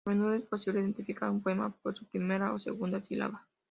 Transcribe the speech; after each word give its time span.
A 0.03 0.09
menudo 0.09 0.33
es 0.33 0.41
posible 0.41 0.79
identificar 0.79 1.29
un 1.29 1.43
poema 1.43 1.75
por 1.83 1.95
su 1.95 2.07
primera 2.07 2.53
o 2.53 2.57
segunda 2.57 3.03
sílaba. 3.03 3.45